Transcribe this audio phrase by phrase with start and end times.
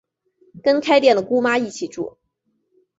[0.63, 2.17] 跟开店的姑妈一起住